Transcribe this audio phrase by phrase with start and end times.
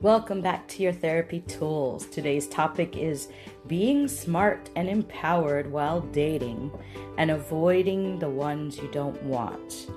[0.00, 2.06] Welcome back to your therapy tools.
[2.06, 3.26] Today's topic is
[3.66, 6.70] being smart and empowered while dating
[7.16, 9.90] and avoiding the ones you don't want.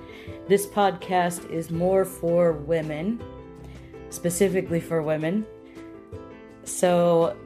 [0.47, 3.21] This podcast is more for women,
[4.09, 5.45] specifically for women.
[6.63, 7.37] So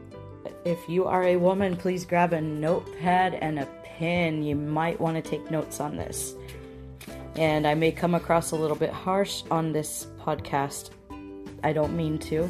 [0.64, 4.44] if you are a woman, please grab a notepad and a pen.
[4.44, 6.36] You might want to take notes on this.
[7.36, 10.92] And I may come across a little bit harsh on this podcast
[11.64, 12.50] I don't mean to.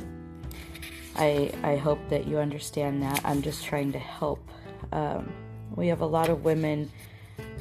[1.16, 3.22] I I hope that you understand that.
[3.24, 4.48] I'm just trying to help.
[4.92, 5.32] Um,
[5.76, 6.92] we have a lot of women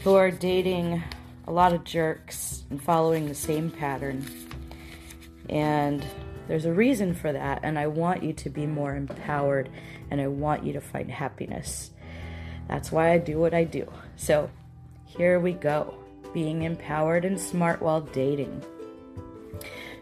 [0.02, 1.02] who are dating
[1.46, 4.24] a lot of jerks and following the same pattern.
[5.48, 6.04] And
[6.48, 9.70] there's a reason for that, and I want you to be more empowered
[10.10, 11.90] and I want you to find happiness.
[12.68, 13.90] That's why I do what I do.
[14.16, 14.50] So,
[15.04, 15.94] here we go
[16.34, 18.62] being empowered and smart while dating.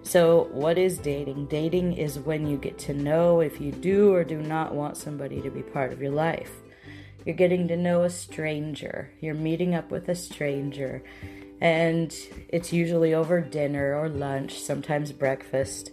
[0.04, 1.46] So, what is dating?
[1.46, 5.40] Dating is when you get to know if you do or do not want somebody
[5.40, 6.50] to be part of your life.
[7.24, 11.04] You're getting to know a stranger, you're meeting up with a stranger,
[11.60, 12.12] and
[12.48, 15.92] it's usually over dinner or lunch, sometimes breakfast.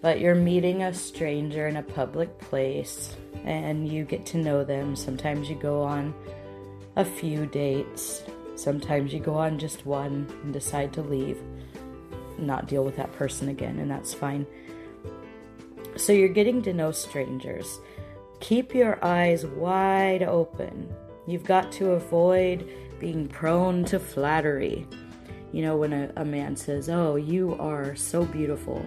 [0.00, 3.14] But you're meeting a stranger in a public place
[3.44, 4.96] and you get to know them.
[4.96, 6.14] Sometimes you go on
[6.96, 8.22] a few dates,
[8.54, 11.38] sometimes you go on just one and decide to leave
[12.38, 14.46] not deal with that person again, and that's fine.
[15.96, 17.80] So you're getting to know strangers.
[18.40, 20.94] Keep your eyes wide open.
[21.26, 22.68] You've got to avoid
[23.00, 24.86] being prone to flattery.
[25.52, 28.84] You know, when a, a man says, Oh, you are so beautiful,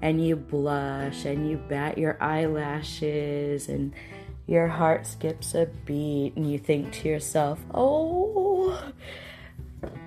[0.00, 3.92] and you blush and you bat your eyelashes and
[4.46, 8.80] your heart skips a beat, and you think to yourself, Oh,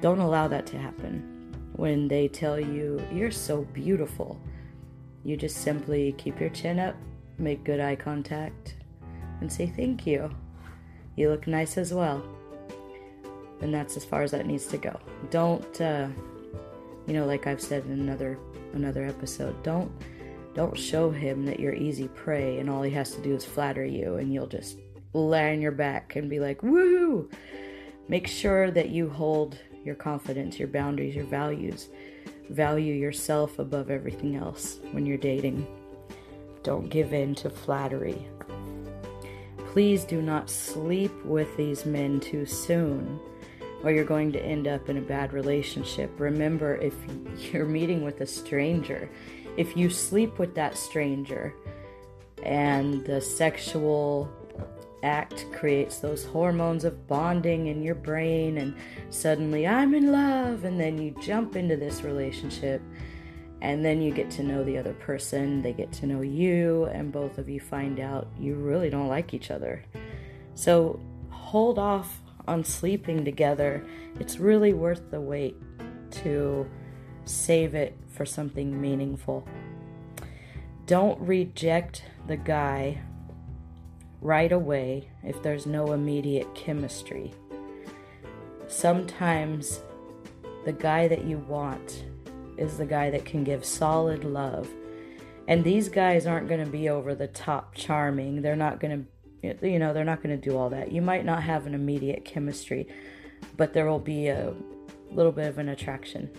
[0.02, 1.37] don't allow that to happen
[1.78, 4.40] when they tell you, You're so beautiful.
[5.24, 6.96] You just simply keep your chin up,
[7.38, 8.76] make good eye contact,
[9.42, 10.30] and say thank you.
[11.16, 12.24] You look nice as well.
[13.62, 15.00] And that's as far as that needs to go.
[15.32, 16.08] Don't, uh,
[17.08, 18.38] you know, like I've said in another
[18.74, 19.92] another episode, don't
[20.54, 23.86] don't show him that you're easy prey and all he has to do is flatter
[23.86, 24.78] you and you'll just
[25.14, 27.30] lie on your back and be like, woo!
[28.08, 31.90] Make sure that you hold your confidence, your boundaries, your values.
[32.50, 35.66] Value yourself above everything else when you're dating.
[36.62, 38.28] Don't give in to flattery.
[39.72, 43.20] Please do not sleep with these men too soon,
[43.84, 46.12] or you're going to end up in a bad relationship.
[46.20, 46.94] Remember, if
[47.54, 49.10] you're meeting with a stranger,
[49.56, 51.54] if you sleep with that stranger
[52.44, 54.30] and the sexual
[55.08, 58.76] act creates those hormones of bonding in your brain, and
[59.10, 62.82] suddenly I'm in love, and then you jump into this relationship,
[63.62, 67.12] and then you get to know the other person, they get to know you, and
[67.12, 69.82] both of you find out you really don't like each other.
[70.54, 73.86] So hold off on sleeping together.
[74.20, 75.56] It's really worth the wait
[76.24, 76.70] to
[77.24, 79.48] save it for something meaningful.
[80.86, 83.02] Don't reject the guy
[84.22, 87.34] right away if there's no immediate chemistry.
[88.68, 89.82] Sometimes
[90.66, 92.06] the guy that you want
[92.58, 94.70] is the guy that can give solid love.
[95.48, 98.42] And these guys aren't going to be over the top charming.
[98.42, 99.08] They're not going
[99.42, 100.92] to, you know, they're not going to do all that.
[100.92, 102.88] You might not have an immediate chemistry,
[103.56, 104.54] but there will be a
[105.12, 106.30] little bit of an attraction.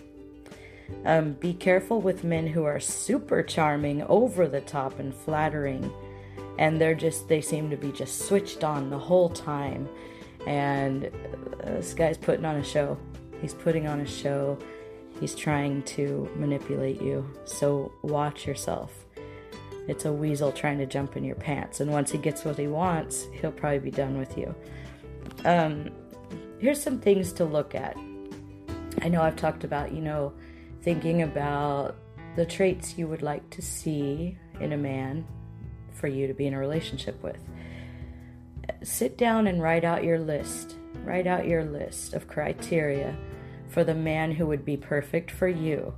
[1.05, 5.91] Um, be careful with men who are super charming, over the top, and flattering
[6.57, 9.87] and they're just they seem to be just switched on the whole time.
[10.47, 12.97] And uh, this guy's putting on a show.
[13.41, 14.57] He's putting on a show.
[15.19, 17.29] He's trying to manipulate you.
[17.45, 19.05] So watch yourself.
[19.87, 21.79] It's a weasel trying to jump in your pants.
[21.79, 24.53] And once he gets what he wants he'll probably be done with you.
[25.45, 25.89] Um,
[26.59, 27.97] here's some things to look at.
[29.01, 30.33] I know i've talked about you know
[30.81, 31.95] thinking about
[32.35, 35.25] the traits you would like to see in a man
[35.99, 37.37] for you to be in a relationship with.
[38.83, 40.75] Sit down and write out your list.
[41.03, 43.17] Write out your list of criteria
[43.67, 45.93] for the man who would be perfect for you.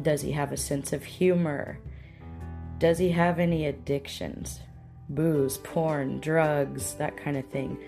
[0.00, 1.78] Does he have a sense of humor?
[2.78, 4.60] Does he have any addictions?
[5.08, 7.78] Booze, porn, drugs, that kind of thing.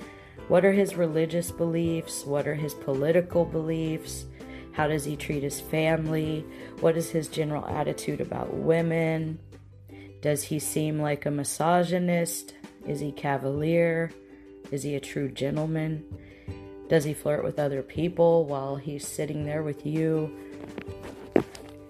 [0.48, 2.24] What are his religious beliefs?
[2.24, 4.26] What are his political beliefs?
[4.72, 6.44] How does he treat his family?
[6.80, 9.38] What is his general attitude about women?
[10.24, 12.54] Does he seem like a misogynist?
[12.86, 14.10] Is he cavalier?
[14.70, 16.02] Is he a true gentleman?
[16.88, 20.34] Does he flirt with other people while he's sitting there with you?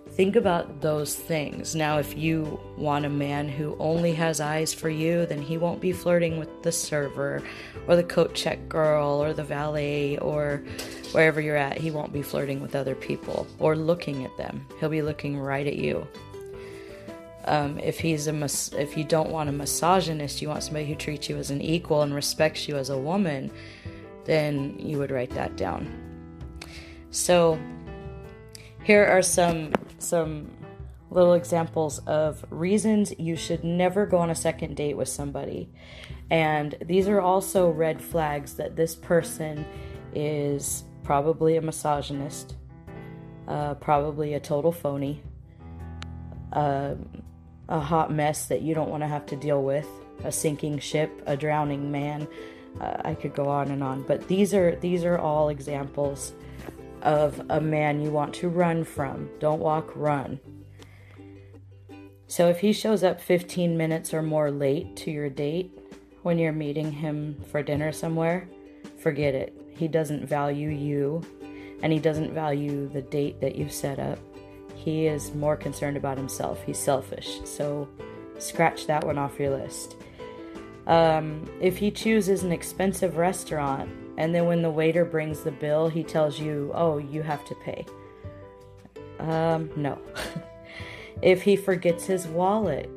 [0.08, 1.76] Think about those things.
[1.76, 5.80] Now, if you want a man who only has eyes for you, then he won't
[5.80, 7.40] be flirting with the server
[7.86, 10.64] or the coat check girl or the valet or
[11.12, 11.78] wherever you're at.
[11.78, 14.66] He won't be flirting with other people or looking at them.
[14.80, 16.04] He'll be looking right at you.
[17.46, 18.44] Um, if he's a
[18.80, 22.02] if you don't want a misogynist, you want somebody who treats you as an equal
[22.02, 23.50] and respects you as a woman,
[24.24, 25.92] then you would write that down.
[27.10, 27.58] So
[28.82, 30.50] here are some some
[31.10, 35.70] little examples of reasons you should never go on a second date with somebody.
[36.30, 39.64] And these are also red flags that this person
[40.12, 42.56] is probably a misogynist,
[43.46, 45.22] uh, probably a total phony,
[46.52, 46.94] uh,
[47.68, 49.88] a hot mess that you don't want to have to deal with,
[50.24, 52.28] a sinking ship, a drowning man.
[52.80, 56.32] Uh, I could go on and on, but these are these are all examples
[57.02, 59.28] of a man you want to run from.
[59.38, 60.40] Don't walk, run.
[62.26, 65.78] So if he shows up 15 minutes or more late to your date
[66.22, 68.48] when you're meeting him for dinner somewhere,
[68.98, 69.54] forget it.
[69.76, 71.22] He doesn't value you
[71.82, 74.18] and he doesn't value the date that you've set up.
[74.84, 76.62] He is more concerned about himself.
[76.64, 77.40] He's selfish.
[77.44, 77.88] So
[78.38, 79.96] scratch that one off your list.
[80.86, 85.88] Um, if he chooses an expensive restaurant and then when the waiter brings the bill,
[85.88, 87.86] he tells you, oh, you have to pay.
[89.20, 89.98] Um, no.
[91.22, 92.90] if he forgets his wallet,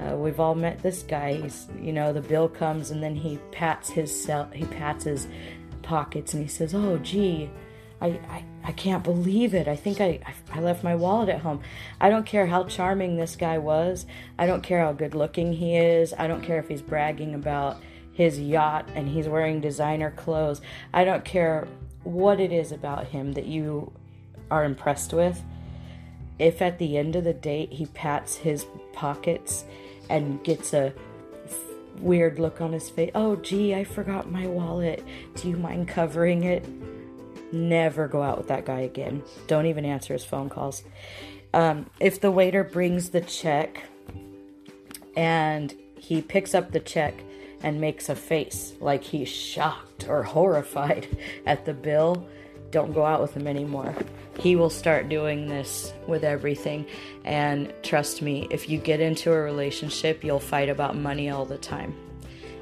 [0.00, 1.34] uh, we've all met this guy.
[1.34, 5.28] He's, you know, the bill comes and then he pats his cell, he pats his
[5.82, 7.50] pockets and he says, "Oh, gee,
[8.00, 9.66] I, I, I can't believe it.
[9.66, 10.20] I think I,
[10.52, 11.60] I left my wallet at home.
[12.00, 14.06] I don't care how charming this guy was.
[14.38, 16.14] I don't care how good looking he is.
[16.16, 20.60] I don't care if he's bragging about his yacht and he's wearing designer clothes.
[20.92, 21.66] I don't care
[22.04, 23.92] what it is about him that you
[24.50, 25.42] are impressed with.
[26.38, 29.64] If at the end of the date he pats his pockets
[30.08, 30.92] and gets a
[31.98, 35.04] weird look on his face, oh gee, I forgot my wallet.
[35.34, 36.64] Do you mind covering it?
[37.52, 39.22] Never go out with that guy again.
[39.46, 40.82] Don't even answer his phone calls.
[41.54, 43.82] Um, if the waiter brings the check
[45.16, 47.14] and he picks up the check
[47.62, 51.08] and makes a face like he's shocked or horrified
[51.46, 52.26] at the bill,
[52.70, 53.94] don't go out with him anymore.
[54.38, 56.86] He will start doing this with everything.
[57.24, 61.58] And trust me, if you get into a relationship, you'll fight about money all the
[61.58, 61.96] time.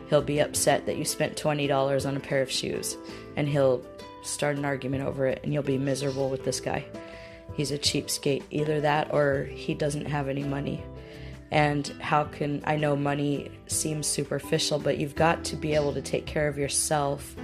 [0.08, 2.96] He'll be upset that you spent $20 on a pair of shoes,
[3.34, 3.84] and he'll
[4.26, 6.84] start an argument over it, and you'll be miserable with this guy.
[7.54, 8.42] He's a cheapskate.
[8.50, 10.82] Either that or he doesn't have any money
[11.50, 16.02] and how can I know money seems superficial, but you've got to be able to
[16.02, 17.36] take care of yourself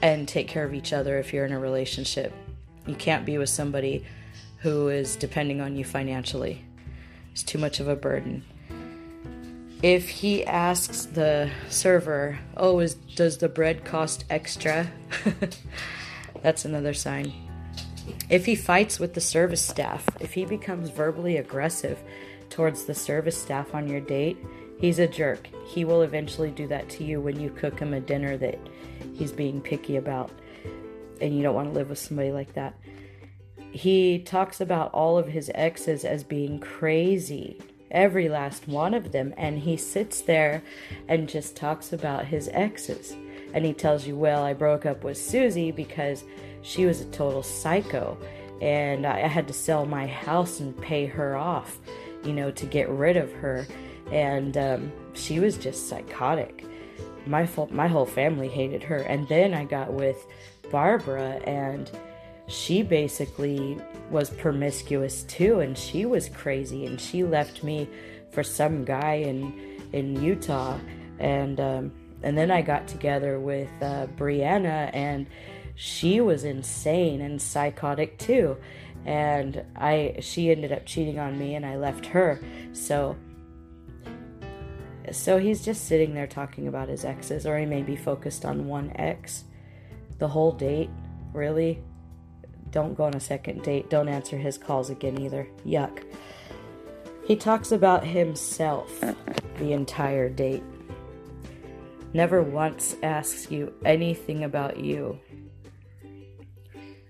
[0.00, 2.32] and take care of each other if you're in a relationship.
[2.86, 4.04] You can't be with somebody
[4.58, 6.64] who is depending on you financially.
[7.32, 8.44] It's too much of a burden.
[9.82, 14.90] If he asks the server, "Oh, is does the bread cost extra?"
[16.42, 17.32] That's another sign.
[18.30, 21.98] If he fights with the service staff, if he becomes verbally aggressive,
[22.50, 24.38] towards the service staff on your date,
[24.80, 25.48] he's a jerk.
[25.66, 28.58] He will eventually do that to you when you cook him a dinner that
[29.14, 30.30] he's being picky about,
[31.20, 32.74] and you don't want to live with somebody like that.
[33.70, 39.34] He talks about all of his exes as being crazy, every last one of them,
[39.36, 40.62] and he sits there
[41.06, 43.14] and just talks about his exes.
[43.54, 46.24] And he tells you, Well, I broke up with Susie because
[46.62, 48.18] she was a total psycho,
[48.60, 51.78] and I had to sell my house and pay her off
[52.24, 53.66] you know, to get rid of her.
[54.12, 56.64] And um, she was just psychotic.
[57.26, 58.98] My, my whole family hated her.
[58.98, 60.26] And then I got with
[60.70, 61.90] Barbara, and
[62.46, 63.78] she basically
[64.10, 65.60] was promiscuous too.
[65.60, 66.86] And she was crazy.
[66.86, 67.88] And she left me
[68.30, 70.78] for some guy in, in Utah.
[71.18, 75.26] And, um, and then I got together with uh, Brianna, and
[75.74, 78.56] she was insane and psychotic too
[79.08, 82.40] and I she ended up cheating on me and I left her.
[82.72, 83.16] So
[85.10, 88.66] so he's just sitting there talking about his exes or he may be focused on
[88.66, 89.44] one ex
[90.18, 90.90] the whole date.
[91.32, 91.82] Really?
[92.70, 93.88] Don't go on a second date.
[93.88, 95.48] Don't answer his calls again either.
[95.64, 96.04] Yuck.
[97.24, 98.90] He talks about himself
[99.58, 100.62] the entire date.
[102.12, 105.18] Never once asks you anything about you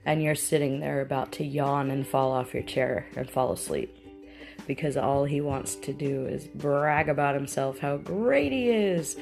[0.04, 3.94] and you're sitting there about to yawn and fall off your chair and fall asleep.
[4.68, 9.16] because all he wants to do is brag about himself, how great he is,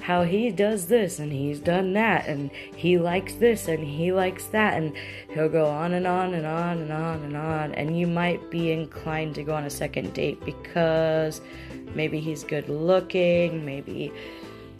[0.00, 4.46] how he does this and he's done that, and he likes this and he likes
[4.46, 4.96] that, and
[5.34, 7.72] he'll go on and on and on and on and on.
[7.74, 11.42] And you might be inclined to go on a second date because
[11.94, 14.12] maybe he's good looking, maybe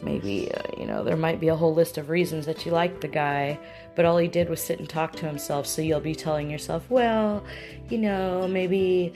[0.01, 3.01] maybe uh, you know there might be a whole list of reasons that you like
[3.01, 3.59] the guy
[3.95, 6.85] but all he did was sit and talk to himself so you'll be telling yourself
[6.89, 7.43] well
[7.89, 9.11] you know maybe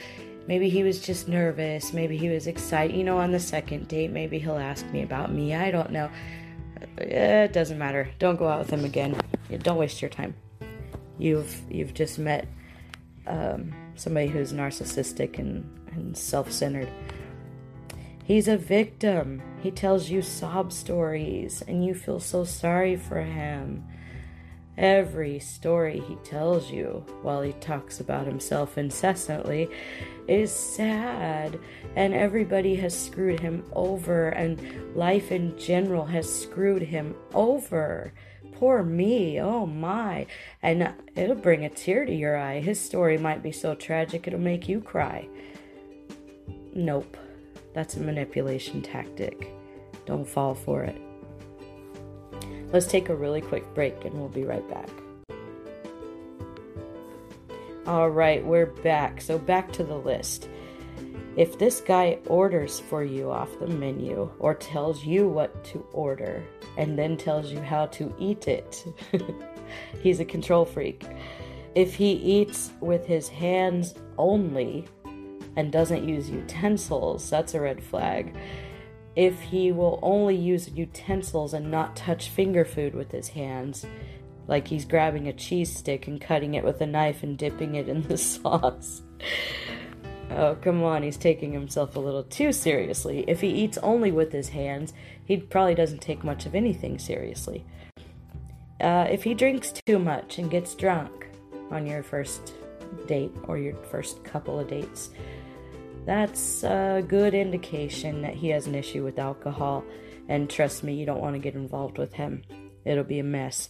[0.48, 4.12] maybe he was just nervous maybe he was excited you know on the second date
[4.12, 6.10] maybe he'll ask me about me i don't know.
[6.82, 8.10] Uh, it doesn't matter.
[8.20, 9.20] Don't go out with him again.
[9.60, 10.36] Don't waste your time.
[11.18, 12.48] You've you've just met
[13.28, 16.90] um, somebody who's narcissistic and, and self-centered
[18.32, 19.42] He's a victim.
[19.62, 23.84] He tells you sob stories and you feel so sorry for him.
[24.78, 29.68] Every story he tells you while he talks about himself incessantly
[30.30, 31.60] is sad,
[31.98, 38.14] and everybody has screwed him over, and life in general has screwed him over.
[38.54, 40.26] Poor me, oh my.
[40.64, 42.62] And it'll bring a tear to your eye.
[42.62, 45.28] His story might be so tragic it'll make you cry.
[46.74, 47.18] Nope.
[47.74, 49.52] That's a manipulation tactic.
[50.06, 51.02] Don't fall for it.
[52.74, 54.90] Let's take a really quick break and we'll be right back.
[57.88, 59.22] All right, we're back.
[59.22, 60.48] So, back to the list.
[61.36, 66.44] If this guy orders for you off the menu or tells you what to order
[66.78, 68.86] and then tells you how to eat it,
[70.02, 71.06] he's a control freak.
[71.74, 74.88] If he eats with his hands only,
[75.56, 78.36] and doesn't use utensils, that's a red flag.
[79.16, 83.86] If he will only use utensils and not touch finger food with his hands,
[84.48, 87.90] like he's grabbing a cheese stick and cutting it with a knife and dipping it
[87.90, 89.02] in the sauce.
[90.32, 93.26] Oh, come on, he's taking himself a little too seriously.
[93.28, 94.94] If he eats only with his hands,
[95.26, 97.66] he probably doesn't take much of anything seriously.
[98.80, 101.28] Uh, if he drinks too much and gets drunk
[101.70, 102.54] on your first
[103.08, 105.12] date or your first couple of dates,
[106.06, 109.84] that's a good indication that he has an issue with alcohol.
[110.28, 112.44] And trust me, you don't want to get involved with him.
[112.86, 113.68] It'll be a mess.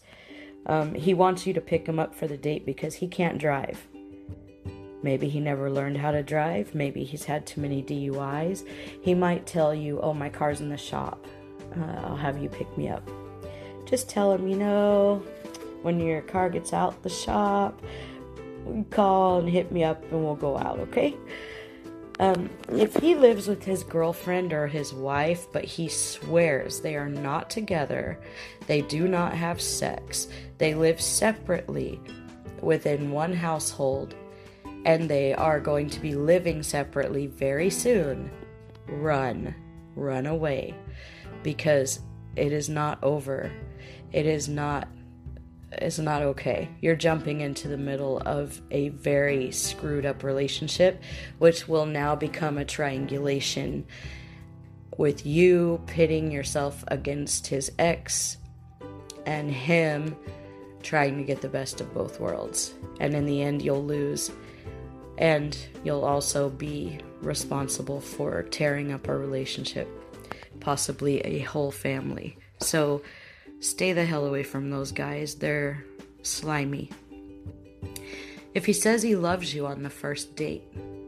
[0.66, 3.88] Um, he wants you to pick him up for the date because he can't drive.
[5.04, 6.76] Maybe he never learned how to drive.
[6.76, 8.68] Maybe he's had too many DUIs.
[9.02, 11.26] He might tell you, Oh, my car's in the shop.
[11.76, 13.10] Uh, I'll have you pick me up.
[13.86, 15.24] Just tell him, you know,
[15.82, 17.82] when your car gets out the shop,
[18.92, 21.16] call and hit me up and we'll go out, okay?
[22.22, 27.10] Um, if he lives with his girlfriend or his wife, but he swears they are
[27.10, 28.20] not together,
[28.68, 30.28] they do not have sex,
[30.60, 32.00] they live separately
[32.62, 34.14] within one household,
[34.86, 38.30] and they are going to be living separately very soon,
[38.88, 39.56] run.
[39.96, 40.76] Run away.
[41.42, 42.02] Because
[42.36, 43.52] it is not over.
[44.12, 44.88] It is not
[45.80, 46.70] is not okay.
[46.82, 51.02] You're jumping into the middle of a very screwed up relationship,
[51.40, 53.86] which will now become a triangulation
[54.98, 58.38] with you pitting yourself against his ex
[59.26, 60.16] and him
[60.84, 62.74] trying to get the best of both worlds.
[63.00, 64.32] And in the end, you'll lose.
[65.18, 69.88] And you'll also be responsible for tearing up a relationship,
[70.60, 72.38] possibly a whole family.
[72.60, 73.02] So,
[73.62, 75.36] Stay the hell away from those guys.
[75.36, 75.86] They're
[76.24, 76.90] slimy.
[78.56, 80.64] If he says he loves you on the first date,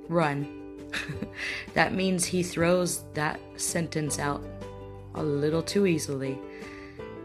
[0.08, 0.78] run.
[1.74, 4.44] that means he throws that sentence out
[5.16, 6.38] a little too easily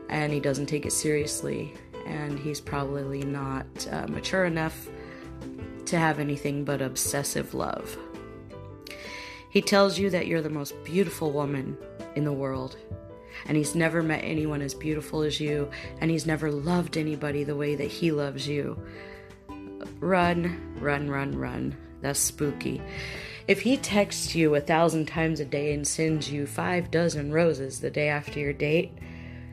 [0.08, 1.74] and he doesn't take it seriously
[2.06, 4.88] and he's probably not uh, mature enough
[5.84, 7.98] to have anything but obsessive love.
[9.50, 11.76] He tells you that you're the most beautiful woman
[12.14, 12.78] in the world
[13.46, 17.56] and he's never met anyone as beautiful as you, and he's never loved anybody the
[17.56, 18.80] way that he loves you.
[20.00, 21.76] Run, run, run, run.
[22.00, 22.80] That's spooky.
[23.46, 27.80] If he texts you a thousand times a day and sends you five dozen roses
[27.80, 28.92] the day after your date,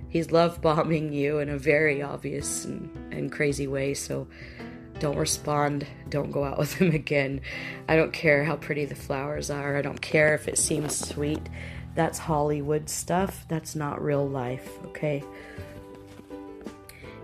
[0.09, 4.27] he's love bombing you in a very obvious and, and crazy way, so
[4.99, 5.87] don't respond.
[6.09, 7.41] Don't go out with him again.
[7.87, 9.77] I don't care how pretty the flowers are.
[9.77, 11.41] I don't care if it seems sweet.
[11.95, 13.45] That's Hollywood stuff.
[13.47, 15.23] That's not real life, okay?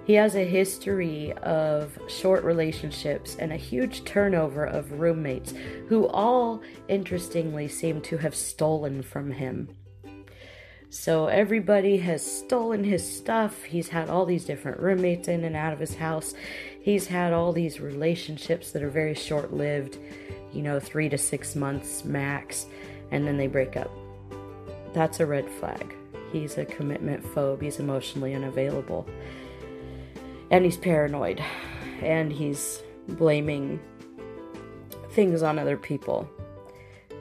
[0.05, 5.53] He has a history of short relationships and a huge turnover of roommates
[5.87, 9.69] who all, interestingly, seem to have stolen from him.
[10.89, 13.63] So everybody has stolen his stuff.
[13.63, 16.33] He's had all these different roommates in and out of his house.
[16.81, 19.97] He's had all these relationships that are very short lived
[20.53, 22.65] you know, three to six months max,
[23.11, 23.91] and then they break up.
[24.93, 25.95] That's a red flag.
[26.31, 29.05] He's a commitment phobe, he's emotionally unavailable,
[30.49, 31.43] and he's paranoid,
[32.01, 33.79] and he's blaming
[35.11, 36.29] things on other people.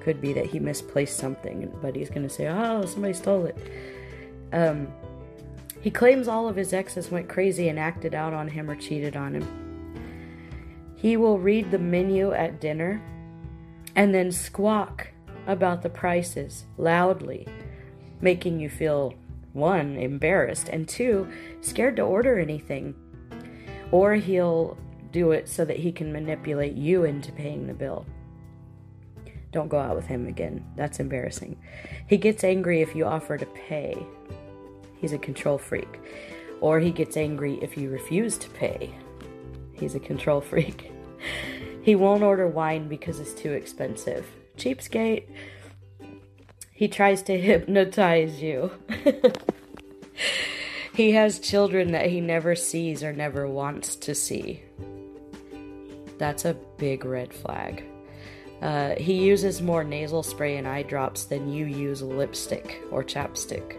[0.02, 3.58] Could be that he misplaced something, but he's going to say, Oh, somebody stole it.
[4.52, 4.88] Um,
[5.80, 9.16] he claims all of his exes went crazy and acted out on him or cheated
[9.16, 9.46] on him.
[10.96, 13.02] He will read the menu at dinner
[13.96, 15.08] and then squawk
[15.50, 17.46] about the prices loudly,
[18.20, 19.14] making you feel
[19.52, 21.28] one, embarrassed, and two,
[21.60, 22.94] scared to order anything.
[23.90, 24.78] Or he'll
[25.10, 28.06] do it so that he can manipulate you into paying the bill.
[29.50, 30.64] Don't go out with him again.
[30.76, 31.56] That's embarrassing.
[32.06, 34.06] He gets angry if you offer to pay.
[34.98, 35.98] He's a control freak.
[36.60, 38.94] Or he gets angry if you refuse to pay.
[39.72, 40.92] He's a control freak.
[41.82, 44.26] he won't order wine because it's too expensive.
[44.60, 45.24] Cheapskate.
[46.72, 48.70] He tries to hypnotize you.
[50.94, 54.62] he has children that he never sees or never wants to see.
[56.18, 57.84] That's a big red flag.
[58.60, 63.78] Uh, he uses more nasal spray and eye drops than you use lipstick or chapstick.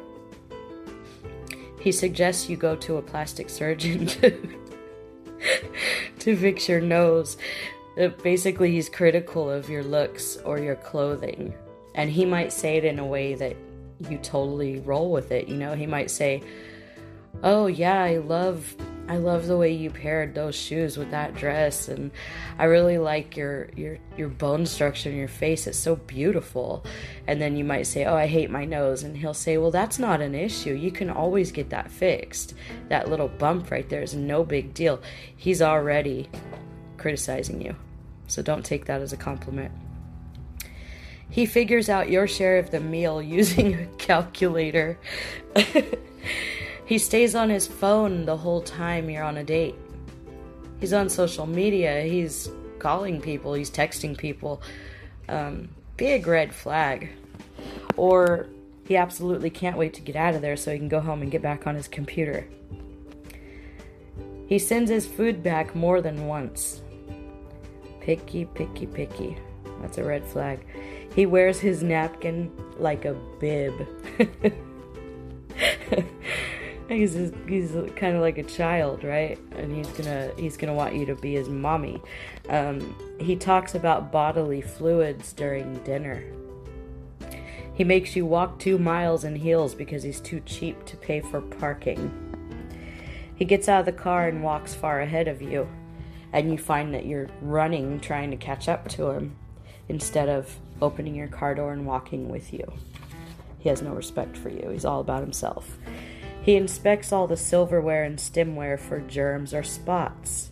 [1.80, 4.58] He suggests you go to a plastic surgeon to,
[6.20, 7.38] to fix your nose.
[8.00, 11.54] Uh, basically, he's critical of your looks or your clothing.
[11.96, 13.56] And he might say it in a way that
[14.10, 15.48] you totally roll with it.
[15.48, 16.42] You know, he might say,
[17.44, 18.76] Oh, yeah, I love
[19.08, 22.12] I love the way you paired those shoes with that dress and
[22.58, 25.68] I really like your your your bone structure in your face.
[25.68, 26.86] It's so beautiful.
[27.28, 30.00] And then you might say, "Oh, I hate my nose." And he'll say, "Well, that's
[30.00, 30.74] not an issue.
[30.74, 32.54] You can always get that fixed.
[32.88, 35.02] That little bump right there is no big deal."
[35.36, 36.30] He's already
[37.02, 37.76] criticizing you.
[38.28, 39.72] So don't take that as a compliment.
[41.30, 44.98] He figures out your share of the meal using a calculator.
[46.92, 49.76] He stays on his phone the whole time you're on a date.
[50.82, 54.62] He's on social media, he's calling people, he's texting people.
[55.30, 57.08] Um, big red flag.
[57.96, 58.50] Or
[58.86, 61.32] he absolutely can't wait to get out of there so he can go home and
[61.32, 62.46] get back on his computer.
[64.48, 66.82] He sends his food back more than once.
[68.02, 69.38] Picky, picky, picky.
[69.82, 70.66] That's a red flag.
[71.16, 73.88] He wears his napkin like a bib.
[76.90, 79.40] he's just, he's kind of like a child, right?
[79.56, 82.02] And he's gonna he's gonna want you to be his mommy.
[82.50, 86.24] Um, he talks about bodily fluids during dinner.
[87.74, 91.42] He makes you walk two miles in heels because he's too cheap to pay for
[91.42, 92.12] parking.
[93.36, 95.68] He gets out of the car and walks far ahead of you,
[96.34, 99.36] and you find that you're running trying to catch up to him
[99.90, 102.72] instead of opening your car door and walking with you.
[103.60, 104.70] He has no respect for you.
[104.70, 105.78] He's all about himself.
[106.42, 110.50] He inspects all the silverware and stemware for germs or spots.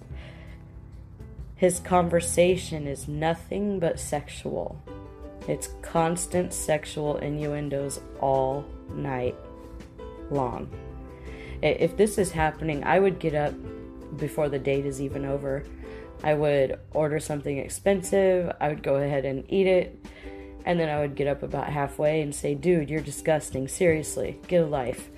[1.56, 4.82] His conversation is nothing but sexual.
[5.48, 9.36] It's constant sexual innuendos all night
[10.30, 10.70] long.
[11.62, 13.56] If this is happening, I would get up
[14.18, 15.64] before the date is even over.
[16.24, 20.06] I would order something expensive, I would go ahead and eat it,
[20.66, 23.68] and then I would get up about halfway and say, Dude, you're disgusting.
[23.68, 25.10] Seriously, get a life.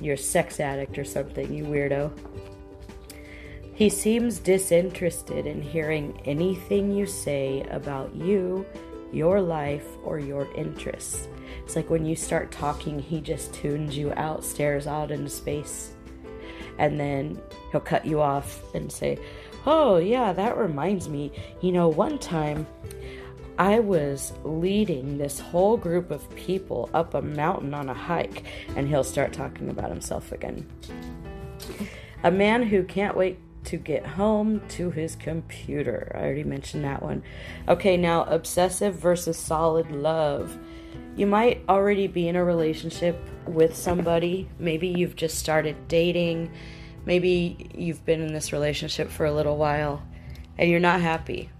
[0.00, 2.12] You're a sex addict or something, you weirdo.
[3.74, 8.66] He seems disinterested in hearing anything you say about you,
[9.12, 11.28] your life, or your interests.
[11.62, 15.95] It's like when you start talking, he just tunes you out, stares out into space,
[16.78, 17.40] and then
[17.72, 19.18] he'll cut you off and say,
[19.66, 21.32] Oh, yeah, that reminds me.
[21.60, 22.66] You know, one time
[23.58, 28.44] I was leading this whole group of people up a mountain on a hike,
[28.76, 30.68] and he'll start talking about himself again.
[32.22, 36.12] A man who can't wait to get home to his computer.
[36.14, 37.22] I already mentioned that one.
[37.66, 40.56] Okay, now obsessive versus solid love.
[41.16, 44.48] You might already be in a relationship with somebody.
[44.58, 46.52] Maybe you've just started dating.
[47.04, 50.02] Maybe you've been in this relationship for a little while
[50.58, 51.50] and you're not happy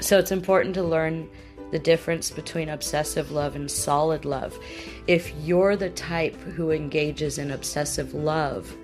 [0.00, 1.28] so it's important to learn
[1.70, 4.58] the difference between obsessive love and solid love.
[5.06, 8.76] If you're the type who engages in obsessive love,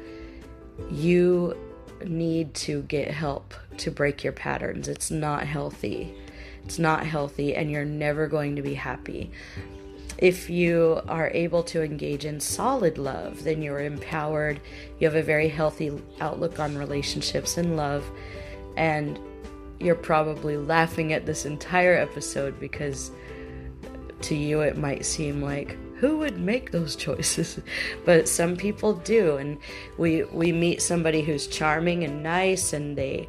[0.90, 1.56] you
[2.04, 4.88] need to get help to break your patterns.
[4.88, 6.14] It's not healthy.
[6.70, 9.32] It's not healthy, and you're never going to be happy.
[10.18, 14.60] If you are able to engage in solid love, then you're empowered.
[15.00, 18.08] You have a very healthy outlook on relationships and love,
[18.76, 19.18] and
[19.80, 23.10] you're probably laughing at this entire episode because
[24.20, 27.58] to you it might seem like who would make those choices
[28.04, 29.58] but some people do and
[29.96, 33.26] we we meet somebody who's charming and nice and they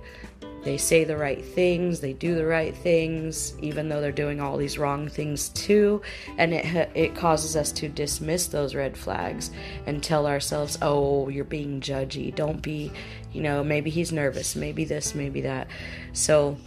[0.64, 4.58] they say the right things they do the right things even though they're doing all
[4.58, 6.02] these wrong things too
[6.38, 9.52] and it it causes us to dismiss those red flags
[9.86, 12.92] and tell ourselves oh you're being judgy don't be
[13.32, 15.68] you know maybe he's nervous maybe this maybe that
[16.14, 16.58] so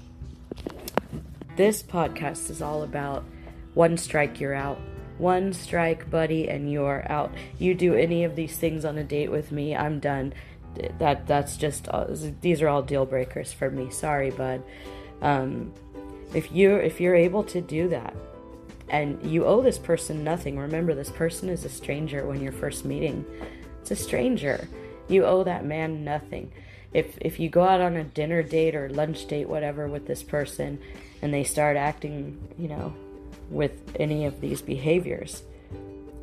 [1.57, 3.25] this podcast is all about
[3.75, 4.79] one strike you're out
[5.19, 7.33] one strike, buddy, and you're out.
[7.59, 10.35] You do any of these things on a date with me, I'm done.
[10.99, 11.89] That that's just
[12.41, 13.91] these are all deal breakers for me.
[13.91, 14.63] Sorry, bud.
[15.23, 15.73] Um,
[16.35, 18.15] if you if you're able to do that,
[18.89, 20.59] and you owe this person nothing.
[20.59, 23.25] Remember, this person is a stranger when you're first meeting.
[23.81, 24.69] It's a stranger.
[25.09, 26.53] You owe that man nothing.
[26.93, 30.23] If if you go out on a dinner date or lunch date, whatever, with this
[30.23, 30.79] person,
[31.23, 32.95] and they start acting, you know,
[33.51, 35.43] with any of these behaviors.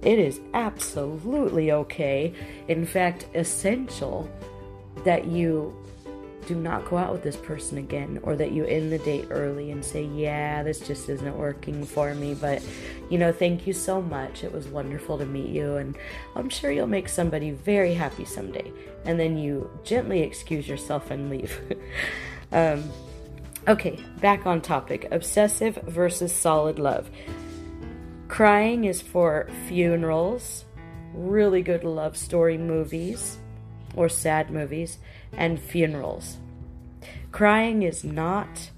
[0.02, 2.34] It is absolutely okay,
[2.68, 4.30] in fact, essential,
[5.04, 5.76] that you
[6.48, 9.70] do not go out with this person again or that you end the date early
[9.72, 12.64] and say, Yeah, this just isn't working for me, but
[13.10, 14.44] you know, thank you so much.
[14.44, 15.96] It was wonderful to meet you, and
[16.36, 18.72] I'm sure you'll make somebody very happy someday.
[19.06, 21.60] And then you gently excuse yourself and leave.
[22.52, 22.84] um,
[23.68, 27.12] Okay, back on topic obsessive versus solid love.
[28.32, 30.64] Crying is for funerals,
[31.14, 33.38] really good love story movies
[33.94, 35.00] or sad movies,
[35.34, 36.38] and funerals.
[37.34, 38.72] Crying is not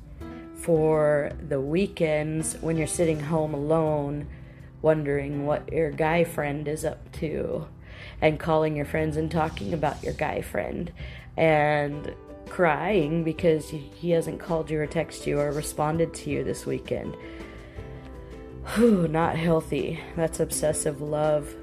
[0.55, 4.25] for the weekends when you're sitting home alone
[4.81, 7.67] wondering what your guy friend is up to
[8.21, 10.91] and calling your friends and talking about your guy friend
[11.37, 12.15] and
[12.49, 17.15] crying because he hasn't called you or texted you or responded to you this weekend.
[18.67, 19.99] Whew, not healthy.
[20.15, 21.53] That's obsessive love.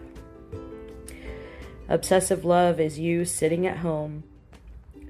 [1.89, 4.23] Obsessive love is you sitting at home,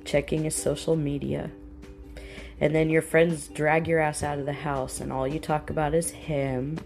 [0.04, 1.50] checking his social media,
[2.58, 5.68] and then your friends drag your ass out of the house, and all you talk
[5.68, 6.78] about is him.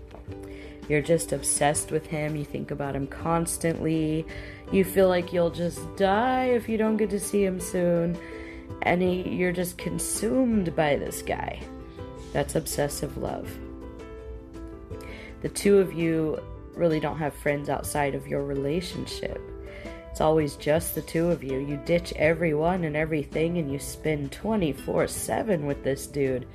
[0.88, 2.37] You're just obsessed with him.
[2.37, 4.27] You think about him constantly.
[4.73, 8.19] You feel like you'll just die if you don't get to see him soon
[8.83, 11.61] and he, you're just consumed by this guy.
[12.33, 13.51] That's obsessive love.
[15.44, 16.42] The two of you
[16.74, 19.38] really don't have friends outside of your relationship.
[20.11, 21.59] It's always just the two of you.
[21.59, 26.46] You ditch everyone and everything and you spend 24 7 with this dude.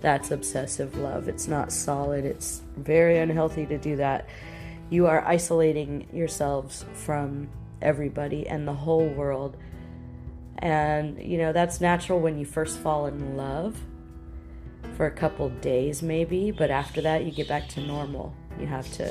[0.00, 1.26] That's obsessive love.
[1.26, 2.24] It's not solid.
[2.24, 4.28] It's very unhealthy to do that.
[4.90, 7.48] You are isolating yourselves from
[7.82, 9.56] everybody and the whole world
[10.58, 13.76] and, you know, that's natural when you first fall in love
[15.00, 18.34] for a couple days, maybe, but after that, you get back to normal.
[18.58, 19.10] You have to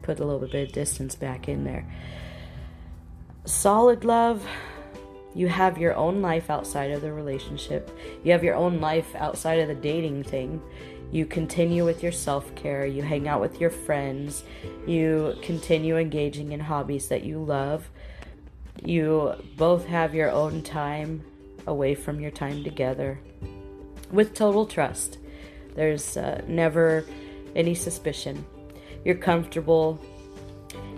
[0.00, 1.86] put a little bit of distance back in there.
[3.44, 4.48] Solid love,
[5.34, 7.90] you have your own life outside of the relationship,
[8.22, 10.62] you have your own life outside of the dating thing.
[11.12, 14.42] You continue with your self care, you hang out with your friends,
[14.86, 17.90] you continue engaging in hobbies that you love
[18.82, 21.24] you both have your own time
[21.66, 23.20] away from your time together
[24.14, 25.18] with total trust.
[25.74, 27.04] There's uh, never
[27.54, 28.44] any suspicion.
[29.04, 30.00] You're comfortable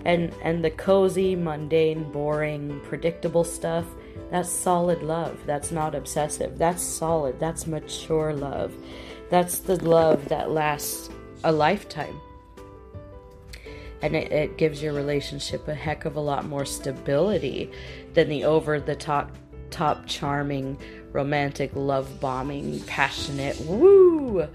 [0.05, 3.85] and and the cozy, mundane, boring, predictable stuff,
[4.31, 5.37] that's solid love.
[5.45, 6.57] That's not obsessive.
[6.57, 7.39] That's solid.
[7.39, 8.73] That's mature love.
[9.29, 11.09] That's the love that lasts
[11.43, 12.19] a lifetime
[14.01, 17.71] and it, it gives your relationship a heck of a lot more stability
[18.13, 19.31] than the over the top
[19.69, 20.77] top charming
[21.17, 24.47] romantic love bombing passionate woo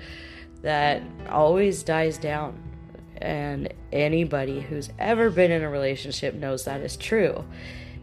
[0.63, 2.57] that always dies down
[3.17, 7.45] and anybody who's ever been in a relationship knows that is true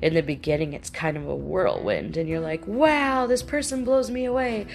[0.02, 4.12] in the beginning it's kind of a whirlwind and you're like wow this person blows
[4.12, 4.68] me away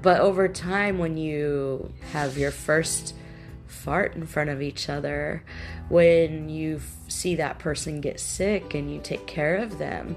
[0.00, 3.16] but over time when you have your first
[3.66, 5.42] fart in front of each other
[5.88, 10.16] when you see that person get sick and you take care of them.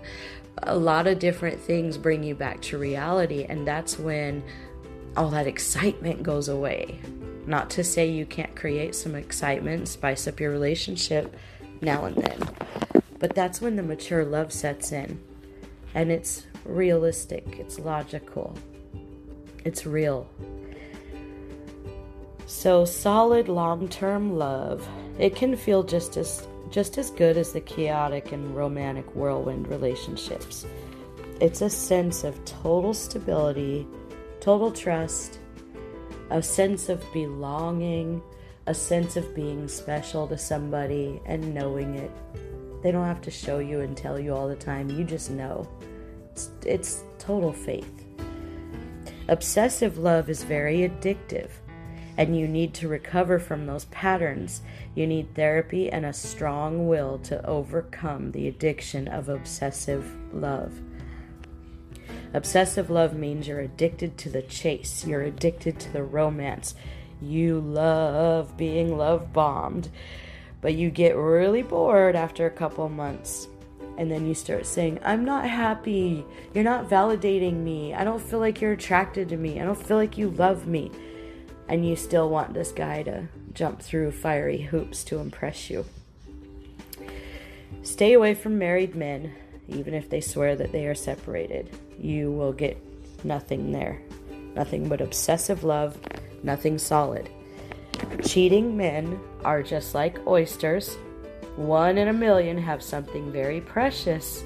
[0.63, 4.43] A lot of different things bring you back to reality, and that's when
[5.17, 6.99] all that excitement goes away.
[7.45, 11.35] Not to say you can't create some excitement, spice up your relationship
[11.81, 12.49] now and then,
[13.19, 15.19] but that's when the mature love sets in
[15.93, 18.55] and it's realistic, it's logical,
[19.65, 20.29] it's real.
[22.45, 24.87] So, solid long term love
[25.17, 30.65] it can feel just as just as good as the chaotic and romantic whirlwind relationships.
[31.39, 33.85] It's a sense of total stability
[34.41, 35.39] total trust,
[36.31, 38.21] a sense of belonging,
[38.65, 42.11] a sense of being special to somebody and knowing it.
[42.81, 45.69] They don't have to show you and tell you all the time, you just know.
[46.31, 48.03] It's, it's total faith.
[49.27, 51.49] Obsessive love is very addictive,
[52.21, 54.61] and you need to recover from those patterns.
[54.93, 60.79] You need therapy and a strong will to overcome the addiction of obsessive love.
[62.35, 66.75] Obsessive love means you're addicted to the chase, you're addicted to the romance.
[67.23, 69.89] You love being love bombed,
[70.61, 73.47] but you get really bored after a couple months.
[73.97, 76.23] And then you start saying, I'm not happy.
[76.53, 77.95] You're not validating me.
[77.95, 79.59] I don't feel like you're attracted to me.
[79.59, 80.91] I don't feel like you love me.
[81.71, 85.85] And you still want this guy to jump through fiery hoops to impress you.
[87.81, 89.33] Stay away from married men,
[89.67, 92.77] even if they swear that they are separated you will get
[93.23, 94.01] nothing there.
[94.55, 95.97] Nothing but obsessive love,
[96.43, 97.29] nothing solid.
[98.23, 100.97] Cheating men are just like oysters.
[101.55, 104.43] One in a million have something very precious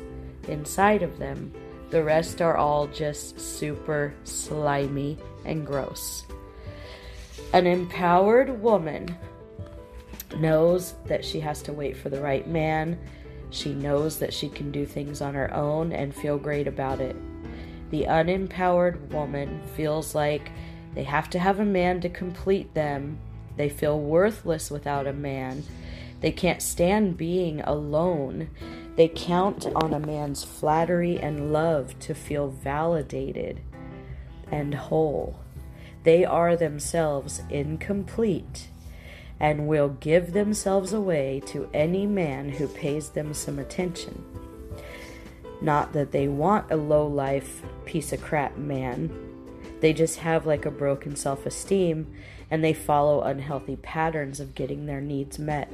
[0.47, 1.53] inside of them.
[1.89, 6.25] The rest are all just super slimy and gross.
[7.55, 9.15] An empowered woman
[10.37, 12.99] knows that she has to wait for the right man.
[13.49, 17.15] She knows that she can do things on her own and feel great about it.
[17.91, 20.51] The unempowered woman feels like
[20.95, 23.19] they have to have a man to complete them.
[23.55, 25.63] They feel worthless without a man.
[26.19, 28.49] They can't stand being alone.
[28.97, 33.61] They count on a man's flattery and love to feel validated
[34.51, 35.39] and whole.
[36.05, 38.67] They are themselves incomplete
[39.39, 44.23] and will give themselves away to any man who pays them some attention.
[45.61, 49.09] Not that they want a low life piece of crap man.
[49.81, 52.13] They just have like a broken self esteem
[52.51, 55.73] and they follow unhealthy patterns of getting their needs met.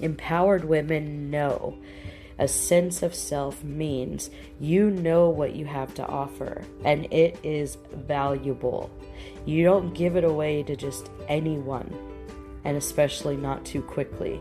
[0.00, 1.76] Empowered women know
[2.38, 7.78] a sense of self means you know what you have to offer and it is
[7.92, 8.90] valuable.
[9.44, 11.92] You don't give it away to just anyone,
[12.64, 14.40] and especially not too quickly.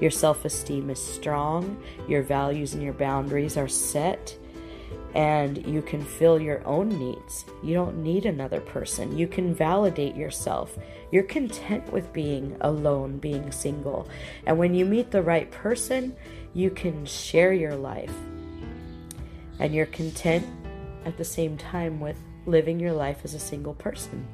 [0.00, 4.36] Your self esteem is strong, your values and your boundaries are set,
[5.14, 7.46] and you can fill your own needs.
[7.62, 9.16] You don't need another person.
[9.16, 10.78] You can validate yourself.
[11.10, 14.06] You're content with being alone, being single.
[14.44, 16.14] And when you meet the right person,
[16.56, 18.14] you can share your life.
[19.58, 20.46] And you're content
[21.04, 22.16] at the same time with
[22.46, 24.26] living your life as a single person.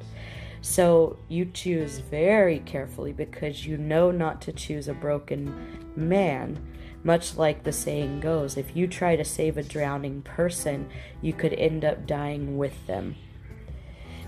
[0.61, 5.53] So you choose very carefully because you know not to choose a broken
[5.97, 6.65] man.
[7.03, 10.89] Much like the saying goes, if you try to save a drowning person,
[11.21, 13.17] you could end up dying with them.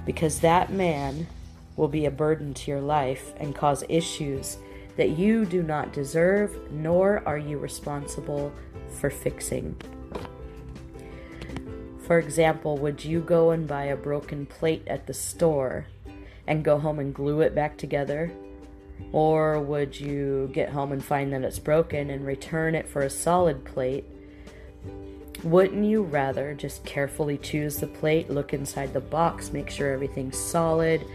[0.06, 1.28] Because that man
[1.78, 4.58] will be a burden to your life and cause issues
[4.98, 8.52] that you do not deserve, nor are you responsible
[8.90, 9.76] for fixing.
[12.06, 15.88] For example, would you go and buy a broken plate at the store
[16.48, 18.32] and go home and glue it back together?
[19.12, 23.10] Or would you get home and find that it's broken and return it for a
[23.10, 24.06] solid plate?
[25.44, 30.38] Wouldn't you rather just carefully choose the plate, look inside the box, make sure everything's
[30.38, 31.06] solid,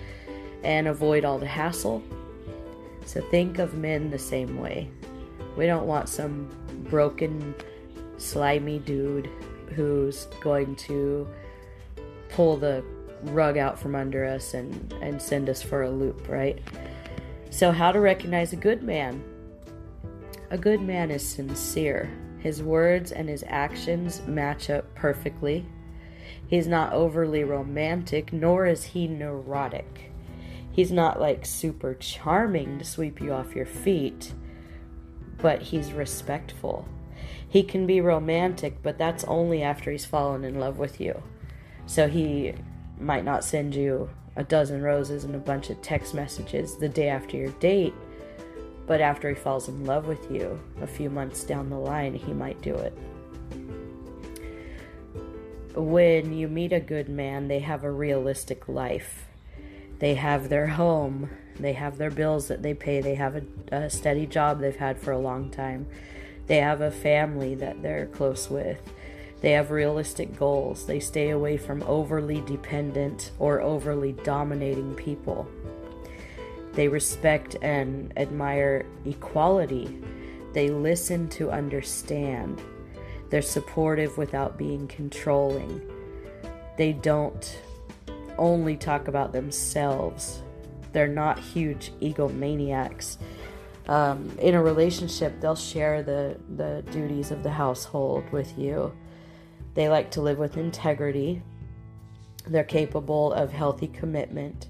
[0.63, 2.03] and avoid all the hassle?
[3.05, 4.91] So think of men the same way.
[5.57, 6.49] We don't want some
[6.89, 7.55] broken,
[8.19, 9.29] slimy dude
[9.75, 11.29] who's going to
[12.29, 12.85] pull the
[13.25, 16.59] rug out from under us and, and send us for a loop, right?
[17.51, 19.23] So, how to recognize a good man?
[20.51, 22.11] A good man is sincere.
[22.39, 25.67] His words and his actions match up perfectly.
[26.47, 30.10] He's not overly romantic, nor is he neurotic.
[30.81, 34.33] He's not like super charming to sweep you off your feet,
[35.37, 36.89] but he's respectful.
[37.47, 41.23] He can be romantic, but that's only after he's fallen in love with you.
[41.85, 42.55] So he
[42.99, 47.11] might not send you a dozen roses and a bunch of text messages the day
[47.11, 47.93] after your date,
[48.87, 52.33] but after he falls in love with you a few months down the line, he
[52.33, 52.97] might do it.
[55.75, 59.27] When you meet a good man, they have a realistic life.
[60.01, 63.91] They have their home, they have their bills that they pay, they have a, a
[63.91, 65.87] steady job they've had for a long time,
[66.47, 68.81] they have a family that they're close with
[69.41, 70.87] they have realistic goals.
[70.87, 75.49] They stay away from overly dependent or overly dominating people.
[76.73, 79.99] They respect and admire equality.
[80.53, 82.61] They listen to understand.
[83.31, 85.81] They're supportive without being controlling.
[86.77, 87.61] They don't
[88.41, 90.43] only talk about themselves.
[90.93, 93.19] They're not huge egomaniacs.
[93.87, 98.93] Um, in a relationship, they'll share the, the duties of the household with you.
[99.75, 101.43] They like to live with integrity.
[102.47, 104.67] They're capable of healthy commitment.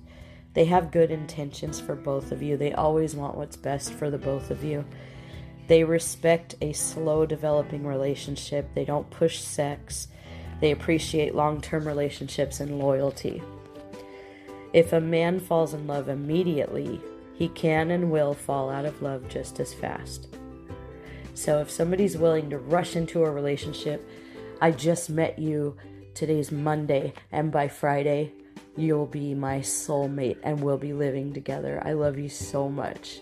[0.52, 2.56] They have good intentions for both of you.
[2.56, 4.85] They always want what's best for the both of you.
[5.68, 8.68] They respect a slow developing relationship.
[8.74, 10.09] They don't push sex.
[10.61, 13.42] They appreciate long term relationships and loyalty.
[14.72, 17.00] If a man falls in love immediately,
[17.35, 20.28] he can and will fall out of love just as fast.
[21.35, 24.09] So if somebody's willing to rush into a relationship,
[24.61, 25.76] I just met you,
[26.14, 28.33] today's Monday, and by Friday,
[28.76, 31.83] you'll be my soulmate and we'll be living together.
[31.85, 33.20] I love you so much.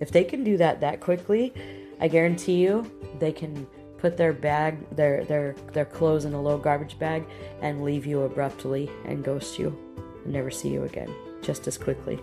[0.00, 1.54] If they can do that that quickly,
[2.00, 6.58] I guarantee you they can put their bag, their their their clothes in a low
[6.58, 7.24] garbage bag
[7.62, 9.91] and leave you abruptly and ghost you
[10.24, 12.18] and never see you again just as quickly.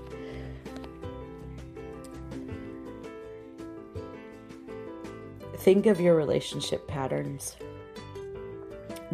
[5.57, 7.57] Think of your relationship patterns.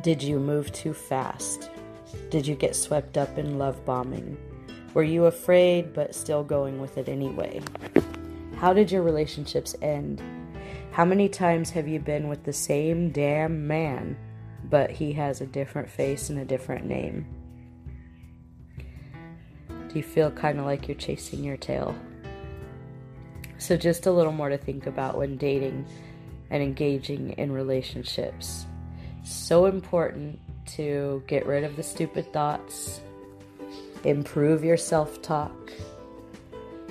[0.02, 1.72] Did you move too fast?
[2.30, 4.38] Did you get swept up in love bombing?
[4.94, 7.62] Were you afraid but still going with it anyway?
[8.58, 10.22] How did your relationships end?
[10.92, 14.16] How many times have you been with the same damn man,
[14.64, 17.35] but he has a different face and a different name?
[19.96, 21.96] You feel kind of like you're chasing your tail?
[23.58, 25.88] So, just a little more to think about when dating
[26.52, 28.68] and engaging in relationships.
[29.24, 30.40] So important
[30.76, 33.02] to get rid of the stupid thoughts,
[34.04, 35.72] improve your self talk,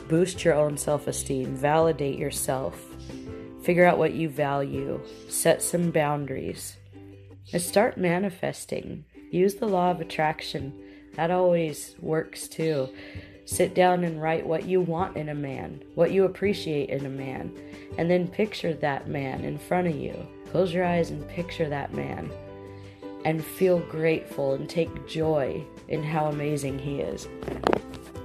[0.09, 2.85] boost your own self esteem, validate yourself
[3.65, 6.77] Figure out what you value, set some boundaries,
[7.51, 9.07] and start manifesting.
[9.31, 10.79] Use the law of attraction.
[11.17, 12.89] That always works too.
[13.47, 17.11] Sit down and write what you want in a man, what you appreciate in a
[17.11, 17.53] man,
[17.99, 20.27] and then picture that man in front of you.
[20.51, 22.33] Close your eyes and picture that man
[23.25, 27.29] and feel grateful and take joy in how amazing he is.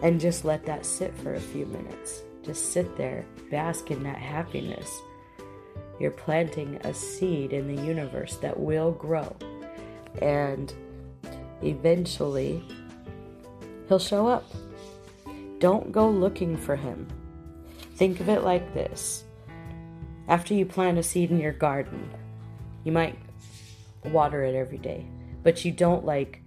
[0.01, 2.23] And just let that sit for a few minutes.
[2.43, 5.01] Just sit there, bask in that happiness.
[5.99, 9.35] You're planting a seed in the universe that will grow.
[10.21, 10.73] And
[11.63, 12.63] eventually,
[13.87, 14.45] he'll show up.
[15.59, 17.07] Don't go looking for him.
[17.95, 19.25] Think of it like this
[20.29, 22.09] after you plant a seed in your garden,
[22.83, 23.17] you might
[24.05, 25.05] water it every day,
[25.43, 26.41] but you don't like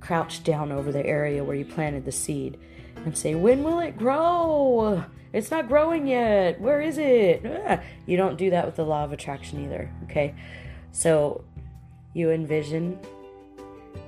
[0.00, 2.58] crouch down over the area where you planted the seed
[2.96, 5.04] and say, When will it grow?
[5.32, 6.58] It's not growing yet.
[6.60, 7.42] Where is it?
[7.44, 7.80] Ah.
[8.06, 10.34] You don't do that with the law of attraction either, okay?
[10.92, 11.44] So
[12.14, 12.98] you envision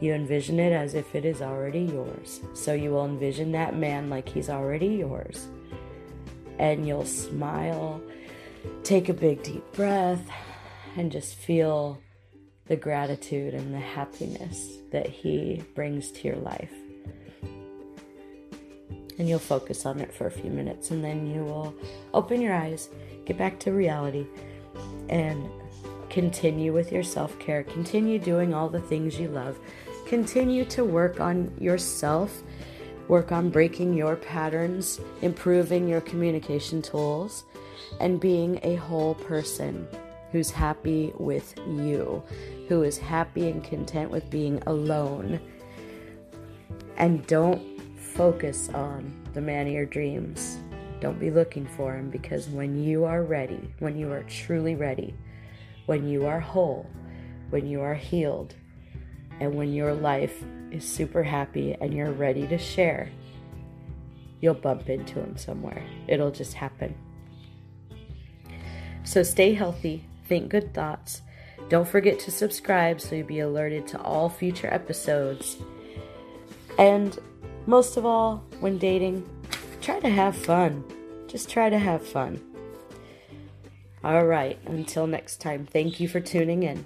[0.00, 2.40] you envision it as if it is already yours.
[2.54, 5.48] So you will envision that man like he's already yours.
[6.58, 8.00] And you'll smile,
[8.82, 10.28] take a big deep breath,
[10.96, 12.00] and just feel
[12.66, 16.72] the gratitude and the happiness that he brings to your life
[19.18, 21.74] and you'll focus on it for a few minutes and then you will
[22.14, 22.88] open your eyes,
[23.26, 24.26] get back to reality,
[25.08, 25.48] and
[26.18, 27.62] continue with your self care.
[27.62, 29.56] Continue doing all the things you love.
[30.08, 32.42] Continue to work on yourself,
[33.06, 37.44] work on breaking your patterns, improving your communication tools,
[38.00, 39.86] and being a whole person
[40.32, 42.20] who's happy with you,
[42.66, 45.38] who is happy and content with being alone.
[46.96, 47.62] And don't
[47.96, 50.58] focus on the man of your dreams.
[50.98, 55.14] Don't be looking for him because when you are ready, when you are truly ready,
[55.88, 56.84] when you are whole,
[57.48, 58.54] when you are healed,
[59.40, 63.08] and when your life is super happy and you're ready to share,
[64.42, 65.82] you'll bump into him somewhere.
[66.06, 66.94] It'll just happen.
[69.02, 71.22] So stay healthy, think good thoughts.
[71.70, 75.56] Don't forget to subscribe so you'll be alerted to all future episodes.
[76.78, 77.18] And
[77.64, 79.26] most of all, when dating,
[79.80, 80.84] try to have fun.
[81.28, 82.42] Just try to have fun.
[84.04, 86.84] All right, until next time, thank you for tuning in.